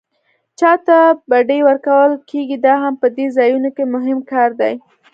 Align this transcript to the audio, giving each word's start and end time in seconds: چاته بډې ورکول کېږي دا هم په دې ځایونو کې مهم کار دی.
چاته 0.59 0.97
بډې 1.29 1.59
ورکول 1.67 2.11
کېږي 2.29 2.57
دا 2.65 2.73
هم 2.83 2.93
په 3.01 3.07
دې 3.15 3.25
ځایونو 3.37 3.69
کې 3.75 3.83
مهم 3.95 4.19
کار 4.31 4.49
دی. 4.61 4.73